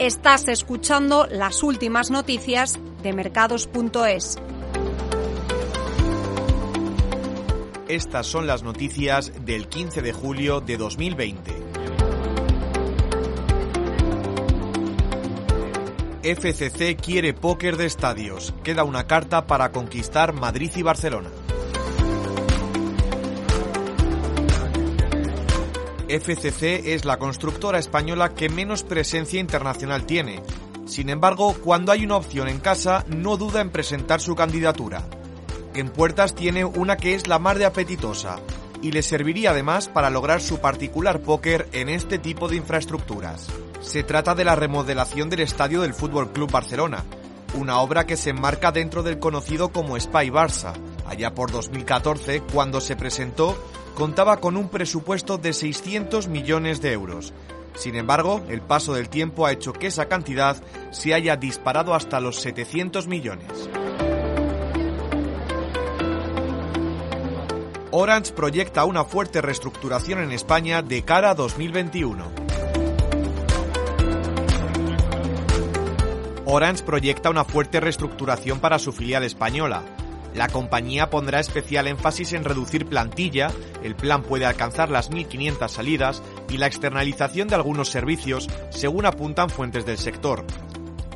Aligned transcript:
Estás 0.00 0.48
escuchando 0.48 1.26
las 1.30 1.62
últimas 1.62 2.10
noticias 2.10 2.78
de 3.02 3.12
mercados.es. 3.12 4.38
Estas 7.86 8.26
son 8.26 8.46
las 8.46 8.62
noticias 8.62 9.30
del 9.44 9.68
15 9.68 10.00
de 10.00 10.12
julio 10.14 10.62
de 10.62 10.78
2020. 10.78 11.52
FCC 16.22 16.98
quiere 16.98 17.34
póker 17.34 17.76
de 17.76 17.84
estadios. 17.84 18.54
Queda 18.64 18.84
una 18.84 19.06
carta 19.06 19.46
para 19.46 19.70
conquistar 19.70 20.32
Madrid 20.32 20.70
y 20.76 20.82
Barcelona. 20.82 21.28
FCC 26.10 26.92
es 26.92 27.04
la 27.04 27.18
constructora 27.18 27.78
española 27.78 28.34
que 28.34 28.48
menos 28.48 28.82
presencia 28.82 29.38
internacional 29.38 30.06
tiene. 30.06 30.42
Sin 30.86 31.08
embargo, 31.08 31.54
cuando 31.62 31.92
hay 31.92 32.04
una 32.04 32.16
opción 32.16 32.48
en 32.48 32.58
casa, 32.58 33.04
no 33.06 33.36
duda 33.36 33.60
en 33.60 33.70
presentar 33.70 34.20
su 34.20 34.34
candidatura. 34.34 35.04
En 35.74 35.88
puertas 35.88 36.34
tiene 36.34 36.64
una 36.64 36.96
que 36.96 37.14
es 37.14 37.28
la 37.28 37.38
más 37.38 37.58
de 37.58 37.64
apetitosa 37.64 38.40
y 38.82 38.90
le 38.90 39.02
serviría 39.02 39.50
además 39.50 39.88
para 39.88 40.10
lograr 40.10 40.40
su 40.40 40.58
particular 40.58 41.20
póker 41.20 41.68
en 41.72 41.88
este 41.88 42.18
tipo 42.18 42.48
de 42.48 42.56
infraestructuras. 42.56 43.46
Se 43.80 44.02
trata 44.02 44.34
de 44.34 44.44
la 44.44 44.56
remodelación 44.56 45.30
del 45.30 45.40
estadio 45.40 45.82
del 45.82 45.94
Fútbol 45.94 46.32
Club 46.32 46.50
Barcelona, 46.50 47.04
una 47.54 47.80
obra 47.80 48.06
que 48.06 48.16
se 48.16 48.30
enmarca 48.30 48.72
dentro 48.72 49.02
del 49.02 49.18
conocido 49.18 49.70
como 49.70 49.98
Spy 49.98 50.30
Barça. 50.30 50.72
Allá 51.06 51.34
por 51.34 51.50
2014, 51.50 52.42
cuando 52.52 52.80
se 52.80 52.96
presentó, 52.96 53.56
contaba 53.94 54.38
con 54.38 54.56
un 54.56 54.68
presupuesto 54.68 55.38
de 55.38 55.52
600 55.52 56.28
millones 56.28 56.80
de 56.80 56.92
euros. 56.92 57.32
Sin 57.74 57.96
embargo, 57.96 58.42
el 58.48 58.60
paso 58.60 58.94
del 58.94 59.08
tiempo 59.08 59.46
ha 59.46 59.52
hecho 59.52 59.72
que 59.72 59.86
esa 59.86 60.06
cantidad 60.06 60.56
se 60.90 61.14
haya 61.14 61.36
disparado 61.36 61.94
hasta 61.94 62.20
los 62.20 62.40
700 62.40 63.06
millones. 63.06 63.70
Orange 67.92 68.32
proyecta 68.32 68.84
una 68.84 69.04
fuerte 69.04 69.40
reestructuración 69.40 70.20
en 70.20 70.30
España 70.30 70.80
de 70.82 71.02
cara 71.02 71.30
a 71.30 71.34
2021. 71.34 72.24
Orange 76.44 76.84
proyecta 76.84 77.30
una 77.30 77.44
fuerte 77.44 77.80
reestructuración 77.80 78.60
para 78.60 78.78
su 78.78 78.92
filial 78.92 79.24
española. 79.24 79.82
La 80.34 80.48
compañía 80.48 81.10
pondrá 81.10 81.40
especial 81.40 81.88
énfasis 81.88 82.32
en 82.32 82.44
reducir 82.44 82.86
plantilla, 82.86 83.50
el 83.82 83.96
plan 83.96 84.22
puede 84.22 84.46
alcanzar 84.46 84.90
las 84.90 85.10
1.500 85.10 85.68
salidas 85.68 86.22
y 86.48 86.58
la 86.58 86.66
externalización 86.66 87.48
de 87.48 87.56
algunos 87.56 87.88
servicios, 87.88 88.48
según 88.70 89.06
apuntan 89.06 89.50
fuentes 89.50 89.84
del 89.86 89.98
sector. 89.98 90.44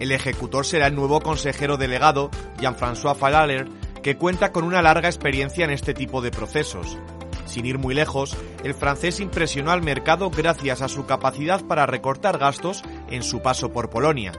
El 0.00 0.10
ejecutor 0.10 0.66
será 0.66 0.88
el 0.88 0.96
nuevo 0.96 1.20
consejero 1.20 1.76
delegado, 1.76 2.30
Jean-François 2.58 3.14
Falaler, 3.14 3.68
que 4.02 4.16
cuenta 4.16 4.50
con 4.50 4.64
una 4.64 4.82
larga 4.82 5.08
experiencia 5.08 5.64
en 5.64 5.70
este 5.70 5.94
tipo 5.94 6.20
de 6.20 6.32
procesos. 6.32 6.98
Sin 7.46 7.66
ir 7.66 7.78
muy 7.78 7.94
lejos, 7.94 8.36
el 8.64 8.74
francés 8.74 9.20
impresionó 9.20 9.70
al 9.70 9.82
mercado 9.82 10.30
gracias 10.30 10.82
a 10.82 10.88
su 10.88 11.06
capacidad 11.06 11.64
para 11.64 11.86
recortar 11.86 12.38
gastos 12.38 12.82
en 13.10 13.22
su 13.22 13.42
paso 13.42 13.72
por 13.72 13.90
Polonia 13.90 14.32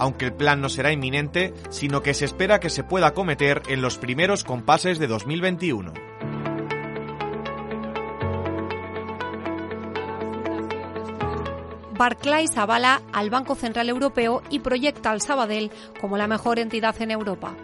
aunque 0.00 0.24
el 0.24 0.32
plan 0.32 0.60
no 0.60 0.68
será 0.68 0.90
inminente, 0.92 1.54
sino 1.68 2.02
que 2.02 2.14
se 2.14 2.24
espera 2.24 2.58
que 2.58 2.70
se 2.70 2.82
pueda 2.82 3.08
acometer 3.08 3.62
en 3.68 3.82
los 3.82 3.98
primeros 3.98 4.42
compases 4.42 4.98
de 4.98 5.06
2021. 5.06 5.92
Barclays 11.92 12.56
avala 12.56 13.02
al 13.12 13.28
Banco 13.28 13.54
Central 13.54 13.90
Europeo 13.90 14.42
y 14.48 14.60
proyecta 14.60 15.10
al 15.10 15.20
Sabadell 15.20 15.70
como 16.00 16.16
la 16.16 16.26
mejor 16.26 16.58
entidad 16.58 17.00
en 17.02 17.10
Europa 17.10 17.54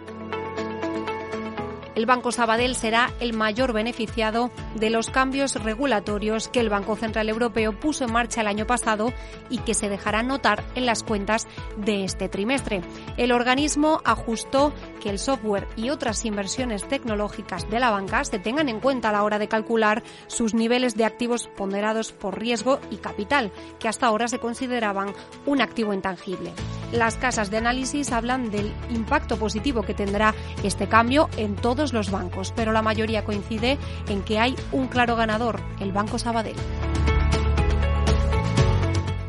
el 1.97 2.05
Banco 2.05 2.31
Sabadell 2.31 2.75
será 2.75 3.11
el 3.19 3.33
mayor 3.33 3.73
beneficiado 3.73 4.51
de 4.75 4.91
los 4.91 5.09
cambios 5.09 5.55
regulatorios 5.55 6.47
que 6.47 6.59
el 6.59 6.69
Banco 6.69 6.95
Central 6.95 7.27
Europeo 7.27 7.71
puso 7.71 8.05
en 8.05 8.11
marcha 8.11 8.41
el 8.41 8.47
año 8.47 8.67
pasado 8.67 9.11
y 9.49 9.57
que 9.57 9.73
se 9.73 9.89
dejarán 9.89 10.27
notar 10.27 10.63
en 10.75 10.85
las 10.85 11.01
cuentas 11.01 11.47
de 11.75 12.03
este 12.03 12.29
trimestre. 12.29 12.83
El 13.17 13.31
organismo 13.31 13.99
ajustó 14.05 14.73
que 15.01 15.09
el 15.09 15.17
software 15.17 15.67
y 15.75 15.89
otras 15.89 16.23
inversiones 16.23 16.87
tecnológicas 16.87 17.67
de 17.67 17.79
la 17.79 17.89
banca 17.89 18.23
se 18.25 18.37
tengan 18.37 18.69
en 18.69 18.79
cuenta 18.79 19.09
a 19.09 19.13
la 19.13 19.23
hora 19.23 19.39
de 19.39 19.47
calcular 19.47 20.03
sus 20.27 20.53
niveles 20.53 20.93
de 20.93 21.05
activos 21.05 21.49
ponderados 21.57 22.11
por 22.11 22.39
riesgo 22.39 22.79
y 22.91 22.97
capital, 22.97 23.51
que 23.79 23.87
hasta 23.87 24.05
ahora 24.05 24.27
se 24.27 24.37
consideraban 24.37 25.15
un 25.47 25.63
activo 25.63 25.95
intangible. 25.95 26.53
Las 26.91 27.15
casas 27.15 27.51
de 27.51 27.57
análisis 27.57 28.11
hablan 28.11 28.49
del 28.49 28.73
impacto 28.89 29.37
positivo 29.37 29.83
que 29.83 29.93
tendrá 29.93 30.33
este 30.63 30.87
cambio 30.87 31.29
en 31.37 31.55
todos 31.55 31.91
los 31.91 32.11
bancos, 32.11 32.53
pero 32.55 32.71
la 32.71 32.81
mayoría 32.81 33.25
coincide 33.25 33.77
en 34.07 34.23
que 34.23 34.39
hay 34.39 34.55
un 34.71 34.87
claro 34.87 35.15
ganador, 35.15 35.59
el 35.79 35.91
Banco 35.91 36.17
Sabadell. 36.17 36.55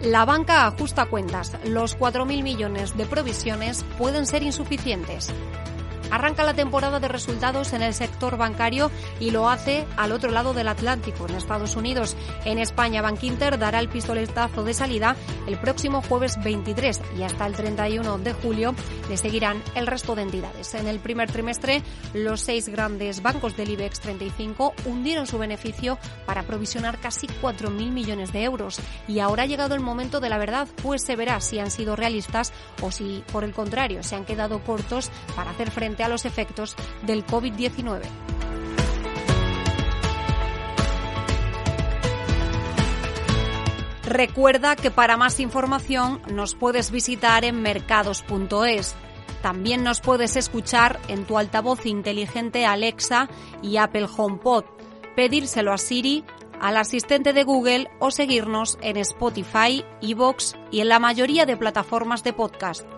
La 0.02 0.24
banca 0.24 0.66
ajusta 0.66 1.06
cuentas. 1.06 1.52
Los 1.64 1.98
4.000 1.98 2.42
millones 2.42 2.96
de 2.96 3.04
provisiones 3.04 3.84
pueden 3.98 4.26
ser 4.26 4.44
insuficientes. 4.44 5.34
Arranca 6.10 6.44
la 6.44 6.54
temporada 6.54 7.00
de 7.00 7.08
resultados 7.08 7.72
en 7.72 7.82
el 7.82 7.94
sector 7.94 8.36
bancario 8.36 8.90
y 9.20 9.30
lo 9.30 9.48
hace 9.48 9.86
al 9.96 10.12
otro 10.12 10.30
lado 10.30 10.54
del 10.54 10.68
Atlántico, 10.68 11.26
en 11.28 11.34
Estados 11.34 11.76
Unidos. 11.76 12.16
En 12.44 12.58
España, 12.58 13.02
Bankinter 13.02 13.58
dará 13.58 13.80
el 13.80 13.88
pistoletazo 13.88 14.64
de 14.64 14.74
salida 14.74 15.16
el 15.46 15.58
próximo 15.58 16.02
jueves 16.02 16.42
23 16.42 17.00
y 17.18 17.22
hasta 17.22 17.46
el 17.46 17.54
31 17.54 18.18
de 18.18 18.32
julio 18.32 18.74
le 19.08 19.16
seguirán 19.16 19.62
el 19.74 19.86
resto 19.86 20.14
de 20.14 20.22
entidades. 20.22 20.74
En 20.74 20.88
el 20.88 20.98
primer 20.98 21.30
trimestre, 21.30 21.82
los 22.14 22.40
seis 22.40 22.68
grandes 22.68 23.22
bancos 23.22 23.56
del 23.56 23.70
IBEX 23.70 24.00
35 24.00 24.74
hundieron 24.86 25.26
su 25.26 25.38
beneficio 25.38 25.98
para 26.26 26.42
provisionar 26.42 26.98
casi 26.98 27.26
4.000 27.26 27.92
millones 27.92 28.32
de 28.32 28.44
euros. 28.44 28.80
Y 29.06 29.20
ahora 29.20 29.44
ha 29.44 29.46
llegado 29.46 29.74
el 29.74 29.80
momento 29.80 30.20
de 30.20 30.28
la 30.28 30.38
verdad, 30.38 30.68
pues 30.82 31.02
se 31.02 31.16
verá 31.16 31.40
si 31.40 31.58
han 31.58 31.70
sido 31.70 31.96
realistas 31.96 32.52
o 32.82 32.90
si, 32.90 33.24
por 33.32 33.44
el 33.44 33.52
contrario, 33.52 34.02
se 34.02 34.16
han 34.16 34.24
quedado 34.24 34.60
cortos 34.60 35.10
para 35.36 35.50
hacer 35.50 35.70
a 36.02 36.08
los 36.08 36.24
efectos 36.24 36.76
del 37.02 37.24
COVID-19. 37.26 38.02
Recuerda 44.08 44.74
que 44.74 44.90
para 44.90 45.18
más 45.18 45.38
información 45.38 46.22
nos 46.32 46.54
puedes 46.54 46.90
visitar 46.90 47.44
en 47.44 47.60
mercados.es. 47.60 48.96
También 49.42 49.84
nos 49.84 50.00
puedes 50.00 50.36
escuchar 50.36 50.98
en 51.08 51.26
tu 51.26 51.36
altavoz 51.36 51.84
inteligente 51.84 52.64
Alexa 52.64 53.28
y 53.62 53.76
Apple 53.76 54.06
HomePod, 54.16 54.64
pedírselo 55.14 55.74
a 55.74 55.78
Siri, 55.78 56.24
al 56.58 56.78
asistente 56.78 57.34
de 57.34 57.44
Google 57.44 57.90
o 58.00 58.10
seguirnos 58.10 58.78
en 58.80 58.96
Spotify, 58.96 59.84
Evox 60.00 60.56
y 60.70 60.80
en 60.80 60.88
la 60.88 60.98
mayoría 60.98 61.44
de 61.44 61.58
plataformas 61.58 62.24
de 62.24 62.32
podcast. 62.32 62.97